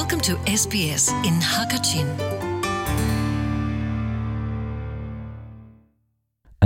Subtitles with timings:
[0.00, 2.08] Welcome to SBS in Hakachin.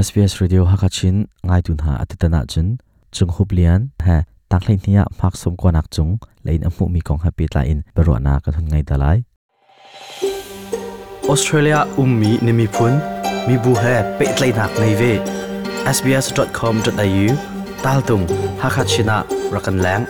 [0.06, 1.16] SBS Radio Hakachin
[1.50, 2.66] ngai tun ha atitana chin
[3.18, 4.16] chung hub lian ha
[4.54, 6.10] tak l a i n nia phak som kwa nak chung
[6.48, 8.66] lein amu mi kong happy t a in b a r o na ka thun
[8.72, 9.16] ngai dalai
[11.34, 12.94] Australia ummi n e m i phun
[13.46, 15.12] mi bu ha pe tlai nak nei ve
[15.96, 17.26] sbs.com.au
[17.84, 18.24] tal tung
[18.62, 19.16] hakachina
[19.54, 20.02] rakan lang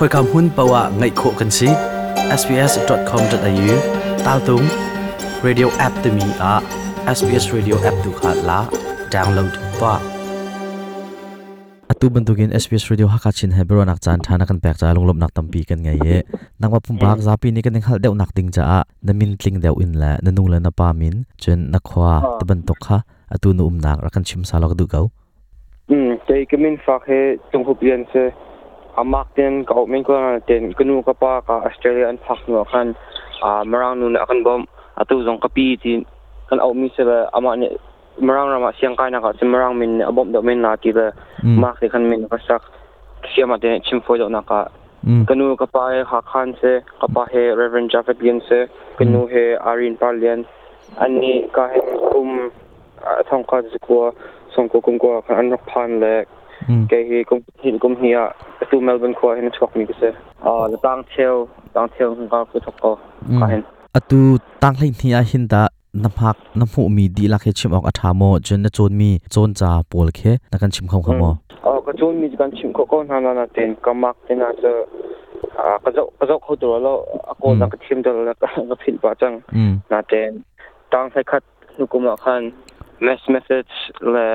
[0.00, 1.68] คอยคำหุ้นปาวะไงโคกันซิ
[2.40, 3.70] sbs.com.au
[4.26, 4.62] ตาวตุง
[5.46, 6.54] radio app ตมีอา
[7.16, 8.60] sbs radio app ดูขาดละ
[9.14, 9.94] ดาวน์โหลดปะ
[12.00, 16.16] ตับันทุกิน SBS Radio ฮักชินเฮเบรอนักจานทานักันแปลกใจลงลบนักตัมปีกันไงเอ๋
[16.60, 22.98] นักว่าผมบากซาปีนี้กันยังขัดเดวนักติงจ้านึ่งมินติงเดวอินแหละนนุ่งเลยนับปามินจนนักว่าตับันทุกฮะ
[23.42, 25.02] ตันุ่มนักรักันชิมสาลกดูเขา
[25.90, 27.18] อืมใจก็มินฝากให้
[27.50, 28.12] ตรงหุบยันเซ
[28.96, 30.14] amakten kaupmen ko
[30.46, 32.92] ten kanu ka pa ka australia an phak nu khan
[33.42, 34.64] a marang nu na kan bom
[35.00, 36.02] atu zong ka pi tin
[36.48, 37.66] kan au mi se ba ama ne
[38.26, 41.06] marang rama siang kai na ka se marang min abom do men na ti ba
[41.42, 42.62] mak de kan min ka sak
[43.34, 44.60] siama de chim fo do na ka
[45.28, 48.58] kanu ka pa ha khan se ka pa he reverend jafet gin se
[48.98, 50.40] kanu he arin parlian
[51.04, 51.80] ani ka he
[52.12, 52.30] kum
[53.28, 54.04] thong ka zikwa
[54.54, 56.14] song ko kum ko kan an pan le
[56.92, 58.18] กเหกุมหินกุมเฮีย
[58.58, 60.02] ประตูเมลเบิร์นควาเห็นชอบมีกเส
[60.46, 60.54] อ๋อ
[60.86, 61.34] ตังเทล
[61.74, 62.92] ตังเทลก็คือชก็
[63.50, 63.60] เห็น
[63.94, 64.20] ประตู
[64.62, 65.62] ตังเลน่อาเห็นตา
[66.04, 71.30] น้ำพักน้ำผู้มีดีลักเชิมออกอัฐามอจนจะจนมีจนจ่าปวดเขคนักการชิมคำคำมอ
[71.64, 74.72] อ๋อก็จนมีการชิมก็ก็นานๆเต็นก็มักเต็นอาจจะ
[75.58, 76.96] อ่าก็จะก็จะเขาตัวแล้ว
[77.28, 79.34] อากงนักชิมตัวแล้วก็นักผิดป่าจัง
[79.92, 80.32] น่าเจน
[80.92, 81.42] ตั้งใช้คัด
[81.78, 82.42] นุกุมละคัน
[83.02, 83.68] เมสเมสเซจ
[84.12, 84.28] และ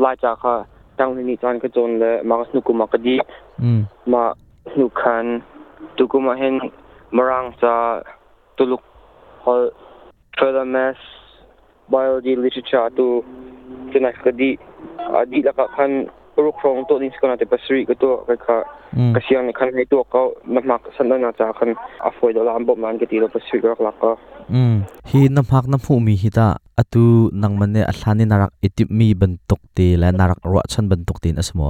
[0.00, 0.54] ไล่จากเขา
[0.96, 3.22] 当你转个钟了，忙是努古马个地，
[3.58, 4.32] 嗯，马
[4.74, 5.42] 努看，
[5.96, 6.58] 都古马很，
[7.10, 8.02] 马让咋，
[8.56, 8.78] 都录，
[9.40, 9.52] 好
[10.38, 10.96] ，further mass
[11.88, 13.24] biology literature 都，
[13.92, 14.58] 真那个地，
[14.98, 16.06] 啊地那个看。
[16.44, 18.56] รุกโอรงตัวนี้ก็น่าจะไปสุริก็ตัวก็ค่ะ
[19.14, 20.22] ก็เสียงในคันให้ตัวเขา
[20.54, 21.70] น้ำหมักสันนนาจาคัน
[22.06, 24.12] อฟวยดอลลาร์บ่มันก็ตีเราไปสุริก็หลักก็
[24.54, 24.72] อืม
[25.10, 26.48] ฮีน้ำหมักน้ำผู้มีฮิตา
[26.78, 27.04] อะตู
[27.42, 31.68] นังมันเนี่ยอัลลนีนารักอิติมีบรรทุกตีและนารักรัชันบรรทุกตีนะสมอ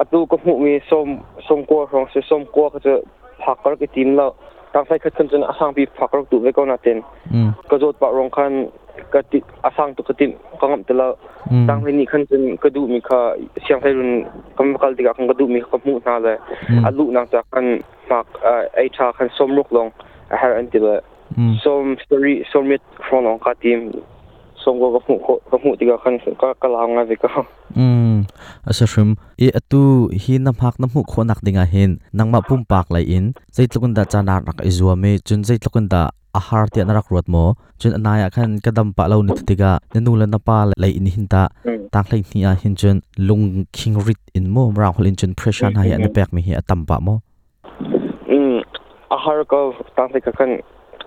[0.00, 1.06] อะตูก็หูมีส้ม
[1.48, 2.94] ส้มกัวของเสียส้มกัวก็จะ
[3.42, 4.30] ผักก็กิติมแล้ว
[4.74, 6.98] ทางคฟดึ้นจนอาสังปีผักก็ตูวไวก็น่าเต็น
[7.70, 8.52] ก็จดดปะรองคัน
[9.14, 10.26] กติอาสังตุกติ
[10.60, 11.08] กังตละ
[11.68, 13.18] ตั้งเปนี่ขันจนกระดูมีค่ะ
[13.62, 14.10] เสียงไฟรุน
[14.58, 16.36] กำกัลติกับกระดูมีค่ะมูนาเลย
[16.84, 17.66] อัลูนังจากขัน
[18.10, 18.24] มาก
[18.76, 19.86] ไอชาขันสมรุกลง
[20.32, 20.96] อาหารอันติละ
[21.62, 23.78] สมสตอรี่สมมิตฟรอนองกาทีม
[24.62, 25.14] สมก็กับหู
[25.50, 27.30] กับหติกาขันก็กลางไงไปก็
[27.78, 28.14] อืม
[28.66, 29.08] อาศัยม
[29.38, 29.88] เออตู้
[30.22, 36.02] ฮีน้ำพักน้ำุขคนนักดิ่งเห็นนางมาพุ่มปากเลยอินใจตุกันตาจานารักไอจัวเมจนใจตุกันตา
[36.38, 37.44] a har te na rak ruat mo
[37.80, 41.26] chun anaya khan kadam pa lo ni tiga nanu la na pa lai in hin
[41.32, 41.42] ta
[41.94, 42.96] tang lai ni a hin chun
[43.28, 43.44] lung
[43.76, 46.52] king rit in mo ra hol in chun pressure na ya na pek mi hi
[46.60, 47.14] atam pa mo
[48.36, 48.54] um
[49.14, 49.60] a har ko
[49.96, 50.50] tang lai ka kan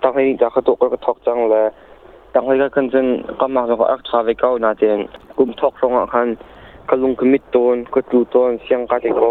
[0.02, 1.60] tang lai ni ta khato ko thok chang la
[2.34, 3.06] tang lai ka kan chen
[3.40, 4.98] kam ma ko ak tha ve kau na ten
[5.38, 6.28] kum thok rong khan
[6.90, 9.28] kalung kumit ton ko tu ton siang ka te ko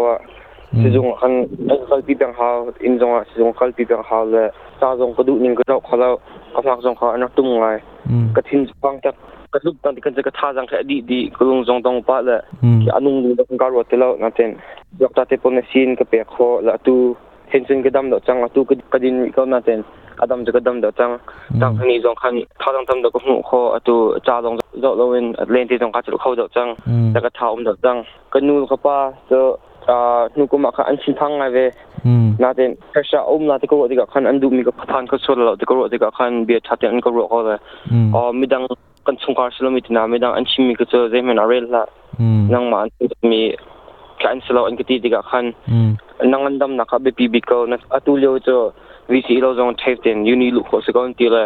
[0.80, 1.46] sizong han
[1.90, 2.48] kal pi dang ha
[2.80, 4.50] in zonga sizong kal pi dang ha le
[4.80, 6.08] sa zong ka du ning ka dok khala
[6.54, 7.78] ka phak zong kha na tum ngai
[8.34, 9.14] ka thin pang tak
[9.52, 12.38] ka lup tang dikan ka tha jang kha di di kulung zong dong pa le
[12.60, 14.56] ki anung lu da ka ro te lo na ten
[15.00, 17.14] yok ta te pon sin ka pe kho la tu
[17.52, 19.82] tension ka dam do chang tu ka din mi ka na ten
[20.24, 21.18] adam ka dam do chang
[21.60, 23.94] tang ni zong khan tha jang tam do ko mu kho atu
[24.26, 26.70] cha zong zo lo win len ti zong ka chu kho do chang
[27.14, 28.00] da ka tha um do chang
[28.32, 28.96] ka nu ka pa
[29.30, 29.58] so
[30.38, 31.58] นูก็มาค่ะอันชิทังไงเว
[32.42, 37.58] นาเดนเพืาอจะอมนาเดก็รู้ดีกับขันอันดูมีก็บพันก็ชวนเราเดก็รู้ดีกับขันเบียด์ชัดอันก็รู้ก็เลย
[38.14, 38.62] อ๋อไม่ดัง
[39.06, 41.84] กันสงครามสลมิตนาไม่ดังอันชิมีก็เดอเจมันอะไรละ
[42.52, 43.42] นั่งมาอันีมี
[44.18, 45.44] แคนสโลอันก็ตีดีกับขัน
[46.32, 48.62] นั่งอันดับนะครับเบบีบีเกลนะอตุเลียวเจอ
[49.14, 51.44] วิธีเราจะทำเต็มยูนิลูกคสก่อนที่ละ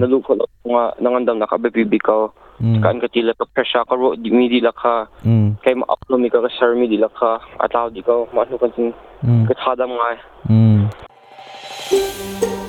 [0.00, 0.42] นั่นลูกคน
[0.74, 2.16] ว่านั่งดำนักเบบีบิกา
[2.84, 4.94] การกติลก็เพชาก็รู้มีดีละค่ะ
[5.62, 7.32] เค่มาอัพลมีก็เชร์มีดีละค่ะ
[7.62, 8.88] อาจารย์ดีก็มาทุกคนจริง
[9.48, 10.14] ก็ท้าดำง่าย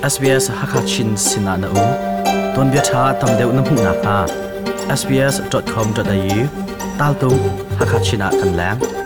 [0.00, 0.06] เอ
[0.42, 1.68] สฮักขัดชินสินานุ
[2.54, 4.20] ตอนเบียชาทำเดวน้ำหูนาค่ะ
[5.00, 6.38] SBS.com.au
[7.00, 7.36] ตั้งตุ้ง
[7.78, 8.72] ฮักขัดชินะกันแล้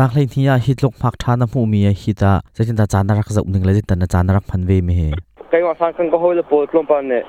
[0.00, 5.00] ตักเลยที่ยาฮิตลกพักทานะหมู่มีฮิตาจะจินตาจานารักสักหนึ่งเลยจินตาจานรักพันเวมีเฮ
[5.50, 7.22] ไกว่าสังคังก็หอยละปวดลมปานเนี่ย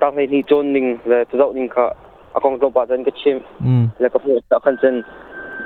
[0.00, 1.86] ตักเลยที่จนหนึ่งเลยจะเอาหนึ่งค่ะ
[2.34, 3.36] อากงลมปานจันก็ชิม
[3.66, 4.94] อมแล้วก็พวกตักคันจัน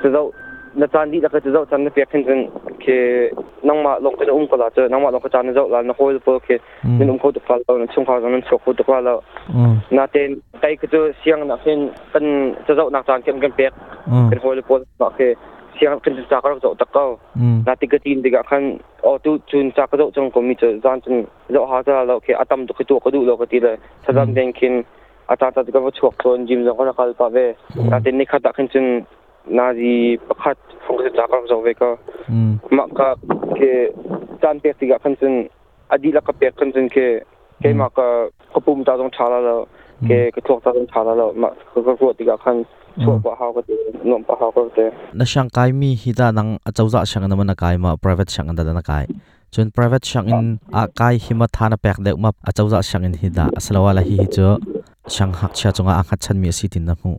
[0.01, 0.23] จะเอา
[0.81, 2.39] นาจานดีแล้วก็จะเอาจันเปียกคันจัน
[2.81, 2.85] เค
[3.67, 6.49] นังมาลงกันอุ้มก็ลาเจอนังมาลงก็จานจะเอาละนะหอยละปวดเค
[6.99, 9.17] มันอุ้มกขาตกฟ้าแล้วนชงฟ้าจั่งชกกขาตกฟ้าแล้ว
[9.97, 10.29] นาเตน
[10.61, 11.79] ไกก็จะเสียงนักเพิ่น
[12.11, 12.25] เป็น
[12.65, 13.73] จะเอานาจานเข็มกันเปียก
[14.29, 15.21] เป็นหอยละปวดก็เค
[15.79, 19.17] siang kan sa ka zo ta ka na ti ka tin de ga khan o
[19.23, 22.19] tu chun sa ka zo chong ko mi cho zan chun zo ha za lo
[22.19, 23.73] ke atam to ki to ka du lo ka ti le
[24.05, 24.83] sa zam den kin
[25.29, 27.45] ata ta ka chuak chon jim zo ka kal pa ve
[27.89, 28.87] na tin ni kha ta khin chun
[29.57, 29.93] na ji
[30.29, 31.91] pakhat phong ka sa ka zo ve ka
[32.77, 33.07] ma ka
[33.57, 33.71] ke
[34.41, 35.33] tan pe ti ga khan chun
[35.93, 37.07] adila ka pe khan chun ke
[37.61, 38.07] ke ma ka
[38.53, 39.57] khopum ta zong chala lo
[40.09, 41.49] กก็ทุกตาคนทาแล้วมา
[41.87, 42.55] ก็กดติกาคัน
[43.03, 43.73] ทุกพ่อเขาก็ติ
[44.11, 44.85] นพ่อเขาก็ติ
[45.19, 49.03] นะช่างกายมีฮิตานังอาจจะช่างนั้นมันกายมา private ช่างนั้นนะกาย
[49.53, 50.43] จน private ช่างอิน
[50.77, 54.47] อากายหิมาทานแปกเด็กมาอาจจะช่างอินฮิตาสลาวาละฮิฮิจอ
[55.13, 57.13] ช่างหักเชาจงอาหักชันมีสิทธินะมู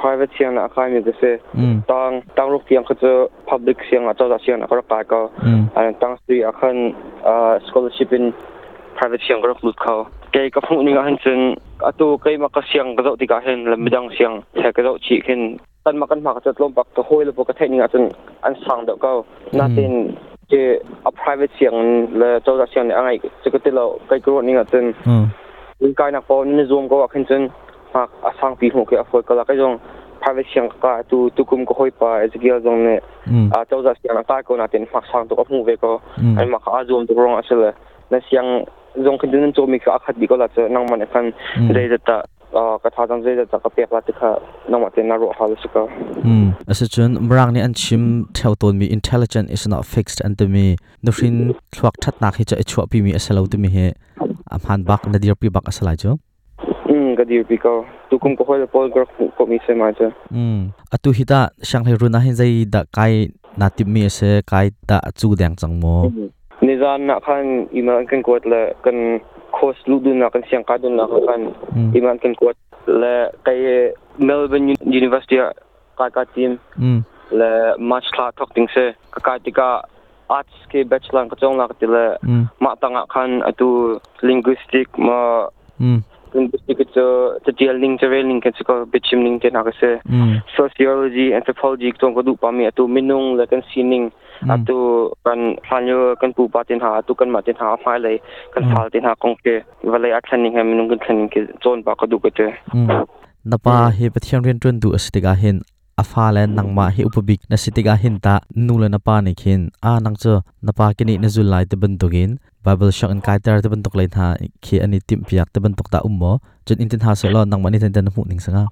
[0.00, 1.22] private ช่างนั้ะก่ะมีแต่เส
[1.90, 3.10] ตั้งตั้งรูปเสียงก็จะ
[3.48, 5.20] public เสียงอ่ะเจ้าเสียงนะก็ไปก็
[5.74, 6.76] อันตั้งสี่อาคัน
[7.28, 8.24] อ่า scholarship in
[8.96, 9.94] private เสียงก็รัลูกเขา
[10.32, 13.26] kai cái phung ni ga han chen atu kai ma ka siang ka zo ti
[13.26, 16.40] ka hen lam dang siang sa ka zo chi khin tan ma kan ma ka
[16.44, 18.08] chatlom pak to hoi lo po ka cái ni ga chen
[18.46, 19.12] an sang da ka
[19.52, 19.76] na hmm.
[19.76, 19.92] tin
[20.50, 20.78] che
[21.08, 21.78] a private siang
[22.20, 24.06] le cho da siang angai che ka ti lo hmm.
[24.08, 24.84] kai cái ni ga chen
[25.86, 27.48] in kai na phone ni zoom ko wa khin chen
[27.94, 29.76] ha a sang pi ho ke a phoi ka la cái jong
[30.22, 32.94] private siang ka tu tu kum ko hoi pa e ge jong ne
[33.56, 36.00] a cho da siang ka ko na tin phak sang to ka mu ve ko
[36.20, 36.34] hmm.
[36.38, 37.70] ai ma ka zoom to rong asle
[38.10, 38.64] na siang
[38.96, 41.30] zong khin dun chu mi kha khat dikola chu nang man khan
[41.74, 42.22] dei da
[42.82, 44.28] ka tha jang dei da ka pek la ti kha
[44.68, 45.80] nang ma te na ro hal su ka
[46.28, 46.52] um ừ.
[46.70, 48.02] asa chun mrang ni an chim
[48.36, 52.28] theu ton mi intelligent is not fixed and to me no shin thluak that na
[52.30, 53.86] khi cha chua pi mi asalo tu mi he
[54.54, 56.10] am han bak na dir pi bak asala chu
[56.92, 57.72] um ka dir pi ka
[58.08, 59.04] tu kum ko hol pol gro
[59.36, 60.58] ko mi se ma cha um
[60.94, 63.28] atu hita shang le runa hin zai da kai
[63.60, 65.94] na ti mi se kai ta chu dang chang mo
[66.78, 69.18] mizan na khan iman kan kuat la kan
[69.50, 71.50] khos lu dun na kan siang ka dun na khan
[71.98, 72.54] iman kan kuat
[72.86, 73.90] la kai
[74.22, 75.36] Melbourne University
[75.98, 76.58] ka ka team
[77.34, 79.82] la match la tok ting se ka ka tika
[80.30, 82.14] arts ke bachelor ka chong la ka tila
[82.62, 85.50] ma tanga khan atu linguistic ma
[86.34, 89.90] linguistic to to deal ling to reling kan ko bichim ling te na ka se
[90.54, 94.14] sociology anthropology tong ko du pa mi atu minung la kan sining
[94.46, 98.16] atu kan hlanyo kan pu pa tin ha atu kan ma tin ha phai lai
[98.54, 99.54] kan phal tin ha kong ke
[99.92, 102.46] valai at thlaning ha minung kan thlaning ke chon ba ka du ka te
[103.52, 105.58] napa he pathiang ren tun du astika hin
[106.02, 108.34] afale nangma hi upabik na sitiga hinta
[108.66, 110.34] nula napa ni khin a nangcho
[110.70, 112.30] napa kini na julai te bentugin
[112.64, 114.26] bible shock an kai tar te bentuk lain ha
[114.64, 116.32] khi ani tim piak te bentuk ta ummo
[116.66, 118.64] chen intin ha solo nangma ni ten ten mu ning sanga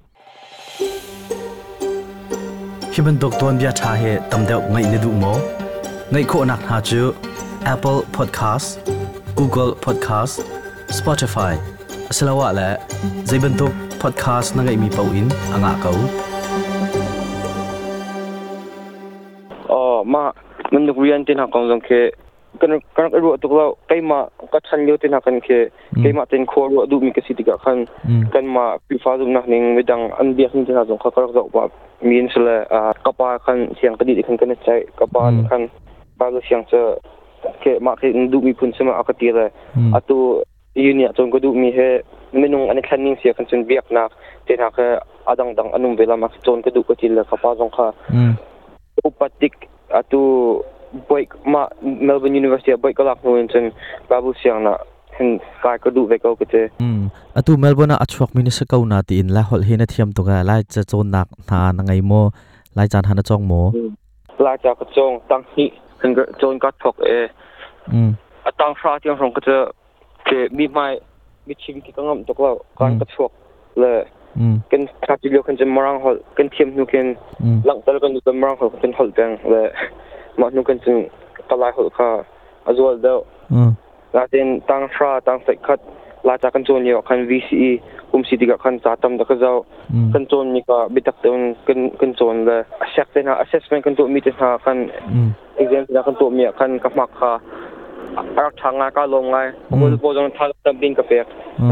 [2.97, 5.33] khi himen dokton bia hệ he tamdeu ngay nên du mo
[6.13, 7.11] ngay kho nak ha chu
[7.65, 8.79] apple podcast
[9.37, 10.35] google podcast
[10.99, 11.53] spotify
[12.11, 12.77] asalawa la
[13.25, 13.71] zaibentuk
[14.01, 15.95] podcast na ngai mi pau in anga kau
[19.79, 20.31] oh ờ, ma
[20.71, 22.09] mình được rian tin ha kong jong ke
[22.57, 25.69] kan kan ru tu ko kai ma ka chan yo tin kan khe
[26.03, 27.85] kai ma tin kho ru du mi ka siti ka khan
[28.33, 31.11] kan ma pi fa zum na ning me dang an bi hin tin azong kha
[31.11, 31.67] kar zau ba
[32.01, 35.67] min sele a ka pa khan siang ka di kan kan chai ka pa khan
[36.17, 36.81] ba lu siang cha
[37.61, 39.47] ke ma ke du mi pun sema ka ti la
[39.97, 40.41] atu
[40.73, 42.01] yun ya tong ko du mi he
[42.33, 44.07] menung an khan ning sia kan chun biak na
[44.47, 44.99] te na ka
[45.29, 47.87] adang dang anum vela ma chon ka du ka ti la ka pa zong kha
[49.05, 49.53] upatik
[49.99, 50.23] atu
[51.09, 51.61] บอยมา
[52.05, 53.63] เมลเบิร์นยูนิเวอร์ซิตี้บอยก็ลักนู่นจน
[54.11, 54.75] รับรู้สียงน่ะ
[55.15, 55.27] เห็น
[55.63, 56.99] สายกระดูกเวกเอาก็เจออืม
[57.35, 62.13] อะตัวเมลเบิร์นอะช่วงมินิสกอร์นาทีอินและวหัวเฮนที่ยำตัวไล่จะจนหนักหานังไงโม
[62.75, 63.53] ไล่จานหันจ้องโม
[64.43, 65.67] ไล่จากกระจงตั้งนี่
[65.99, 67.11] เห็นก็ะจงก็ถกเอ
[67.93, 68.09] อืม
[68.45, 69.55] อะตั้งฟ้าที่ยังคงก็จะ
[70.25, 70.85] เจมีไม่
[71.47, 73.31] มีชิมที่กังมตัแล้วการกระชก
[73.81, 73.93] เลย
[74.71, 77.07] กันทัดจิโลกันจะมารังหัวกันเทียมหนูกัน
[77.65, 79.65] หลังตลอดกันดูกันมารังหัวกันหัวแดงเลย
[80.39, 80.97] มาหนุกันซึ่ง
[81.49, 82.09] ตลาดหุ้นกา
[82.65, 83.15] อาวจะเดา
[84.13, 85.79] แล้วเต็นตั้งชาตั้งเซ็คัด
[86.27, 87.67] ลาจากันโจนี่กคันวีซี
[88.09, 89.53] คุมสิทธิ์ก็คันสาตมดก็เจ้า
[90.13, 92.59] กันโจนี่ก็บิดตักเตืนกันกันโจนเลย
[92.91, 94.77] เช็คเต็นอาะ a s s e s s m น n t กันตัวมีเต็นหาคัน
[95.57, 97.31] อีกเรื่องหนึ่งกันตัวมีคันกับมักค่ะ
[98.15, 101.25] อาจารย์งานกรลงไงผมก็จโพสตลงทางตั้งบินกับเพียร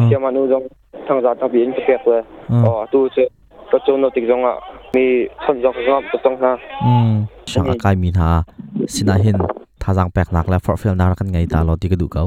[0.05, 2.23] เชื่อมันนู้นตั้งสาตมบินกับเพียรเลย
[2.63, 3.27] อ๋อตู้เชื่อ
[3.71, 4.55] ก็โจนติดตรงอ่ะ
[4.95, 5.05] มี
[5.43, 6.53] คนยกยอบต้องนะ
[6.85, 7.09] อืม
[7.51, 8.29] ช่างอากายมีนา
[8.93, 9.35] สินาหิน
[9.83, 12.25] ทาจังแปลกหนักและฟอร์ฟิลนารักันไงตาลอดีกระดูกเขา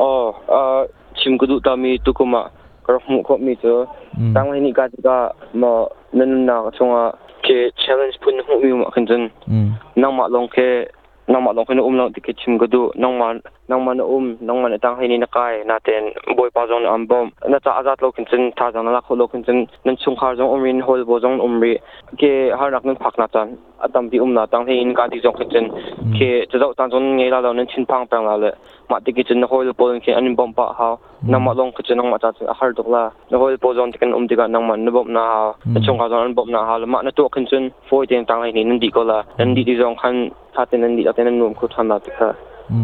[0.00, 0.10] อ๋อ
[0.52, 0.62] อ่า
[1.18, 2.42] ชิมกระดูกตามีตุกมะ
[2.86, 3.78] กระหมุขมีเจอ
[4.34, 5.18] ตั้งให้นี่กาจิกา
[5.62, 5.72] มา
[6.18, 7.04] นันนักชงอ่ะ
[7.42, 7.48] เค
[7.80, 9.22] c h a l ล e n g e พุ่นหุมีมาขึ้นจน
[10.02, 10.56] นั่งมาลงเค
[11.32, 13.28] นั่งมาลงเคนอุ้มเราดิกชิมกระดูกนั่งมา
[13.70, 17.06] nang man um nang man tang hini na kai na ten boy pa jong am
[17.06, 19.94] bom na cha azat lo kin chin tha jong la kho lo kin chin nan
[20.02, 21.78] chung khar jong umrin hol bo jong umri
[22.20, 25.20] ke har nak nan phak na chan atam bi um na tang hin ka di
[25.24, 25.64] jong kin chin
[26.18, 28.50] ke cha jong tang jong nge la lo nan chin phang pang la le
[28.90, 30.88] ma ti ki chin hol bo kin an bom pa ha
[31.30, 33.92] na ma long kin nang ma cha chin har dok la na hol bo jong
[34.00, 35.42] kin um ti ka nang man na bom na ha
[35.74, 38.06] na chung khar jong an bom na ha le ma na to kin chin foi
[38.10, 40.16] ten tang hini nan di ko la nan di di jong khan
[40.56, 42.28] ถ้าเต้นนั้นดีถ้าเต้นนั้นนุ่มคือทำได้ค่ะ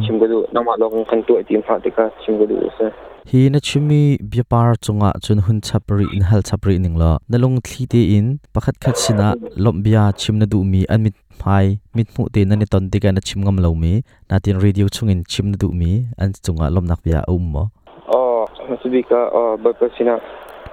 [0.07, 2.91] chimgodu nama long kan tu tim pha tika chimgodu se
[3.31, 8.01] hi na chimi biapar chunga chun hun chapri in hal chapri ningla nalong thli te
[8.19, 12.67] in pakhat khat sina lombia chimna du mi anmit phai mit mu te na ni
[12.67, 16.71] ton tika na chimgam lo mi na tin radio chungin chimna du mi an chunga
[16.75, 17.69] lomnak bia ummo
[18.15, 20.17] oh nasubika oh bakasina sina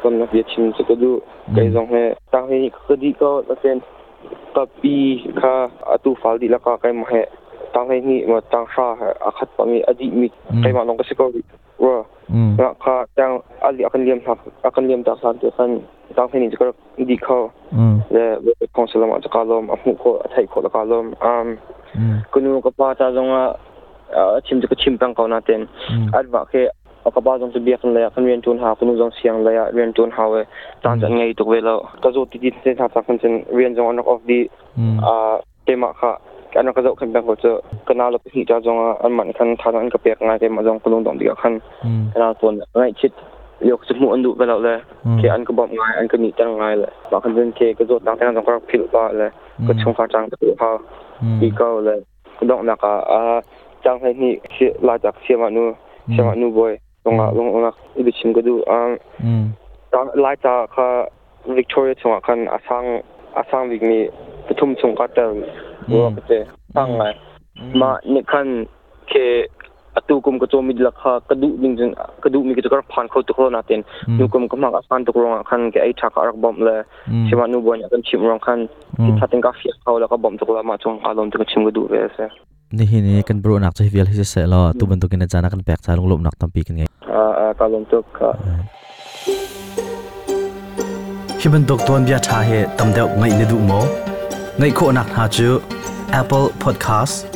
[0.04, 1.22] lomnak bia chim chukodu
[1.56, 3.82] kai jong he tang ni khadi ko laten
[4.56, 5.00] papi
[5.42, 5.56] kha
[5.96, 7.24] atu faldi laka kai ma he
[7.76, 10.28] ตั้งในนี้มาตั้งชาให้อาคัดปมีอดีตมี
[10.60, 11.26] ใครมาลงก็สิก็
[11.86, 11.98] ว่า
[12.58, 13.32] แล้ว้าตั้ง
[13.66, 14.38] อดีตอันเลียมทรับ
[14.76, 15.70] อันเลียมจากสันเดียัน
[16.18, 16.66] ตั้งที่นี่จะก็
[17.10, 17.38] ดีเข้า
[18.14, 21.36] และคป็นของสลามจะกาลมอภูโคไทยโคละกลมอ่า
[22.32, 23.44] คุณนูก็พาจาลงอ่ะ
[24.48, 25.62] ชิมจะก็ชิมตั้งเขานาเต็น
[26.16, 26.54] อัดว่าเค
[27.04, 30.36] อากบาจงจะเบียกันเลยคันเรียนจูนหาคุณจงเสียงเลยเรียนจูนหาเว
[30.84, 33.18] ตั้งจะไงตัวเวลาก็จะติดติดเส้นทางสักคน
[33.56, 34.40] เรียนจงอันออกดี
[35.06, 35.34] อ่า
[35.66, 36.14] เต็มอ่ะค่ะ
[36.56, 37.50] กันก็จะคุณเป็นคนจะ
[37.88, 41.54] ก็น่ารับผิดชอบจังอันมันคันทางอันก็เปียกง่ายแต่มาจังลุ่มตรงเดียวคัน
[42.12, 43.12] ก็น่าตัวง่ายชิด
[43.70, 44.78] ยกสมุนดุไปแล้วเลย
[45.18, 49.32] เคอันก็บอกง่ายอันก็หนีจังง่ายเลยบางคนเป็นเคก็จะตัางแต่ต้งก็ผิดบ้าเลย
[49.68, 50.70] ก็ชงฟ้าจังก็ผดพา
[51.42, 52.00] วีก็เลย
[52.38, 52.94] ก็ต้องนักรั
[53.86, 55.66] จังให้นี่ชื่ลาจากเชียมานู
[56.10, 56.72] เชียมานูบอย
[57.06, 58.80] ลงอ่ะลงอ่ะอีกชิ้นก็ดูอ่า
[59.94, 60.88] ตอนลาจากค่ะ
[61.58, 62.84] วิกตอเรียจังหวะคันอาซัง
[63.38, 64.00] อาซังวิกมี
[64.48, 65.20] ปฐุมสงกรานต
[65.92, 66.32] ตัวเจ
[66.78, 67.04] ตั้งไง
[67.82, 68.48] มาเนี่ยคัน
[69.10, 69.14] เค
[69.96, 73.80] อตูกุมก็โจมิดลักฮะกระดูจริงๆกระดูมีกิจกรรมผ่านเข้าตุกโรนาเต็น
[74.20, 76.78] นูกุมก็มักอาสันตุกโรนคันแกไอ้ทักอารักบอมเลย
[77.28, 78.60] ชิมานูบอยกันชิมรองคัน
[79.04, 88.32] ที่ทัดเปงนกาเฟียเขาแล้วก็บอมตุกโรมาจงอารมณ์ตุกชิมกระดูเวสเนี่ฮินี่กันบรูนักจะฮิวิลฮิสเซลอตุบันตุกินอาจานย์กันแปลกใจลงหลบนักตั้มปีกันไงอ่าอ่ากาลงตุกค่ะ
[91.40, 93.80] ทฮิบันตุกตัวนเบียชาเหตุตัมเดีอกไม่ในดูมอ
[94.58, 95.28] ngay ko nak na
[96.16, 97.28] Apple Podcast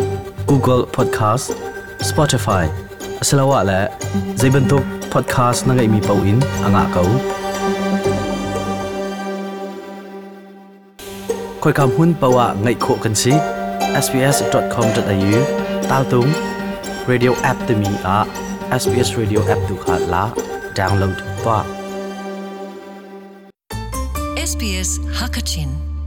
[0.47, 1.51] Google Podcast
[1.99, 2.63] Spotify
[3.27, 3.81] สลาวะและ
[4.39, 6.33] จะเป็นทุก podcast ั a ngai mi p a u i
[6.63, 7.07] อ a n ง a kau
[11.63, 13.33] คอยคำหุ้นป้วะไงโคกันซิ
[14.05, 15.35] sbs.com.au
[15.89, 16.27] ตาตุง
[17.11, 18.19] radio app ตมีอะ
[18.81, 20.23] sbs radio app ดูขาดละ
[20.77, 21.57] ดาวน์โหลดปะ
[24.49, 25.98] sbs Hakachin